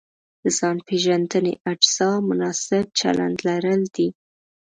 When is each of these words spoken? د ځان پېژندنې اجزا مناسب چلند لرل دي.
د 0.41 0.43
ځان 0.57 0.77
پېژندنې 0.87 1.53
اجزا 1.71 2.11
مناسب 2.29 2.85
چلند 2.99 3.37
لرل 3.47 3.81
دي. 3.95 4.07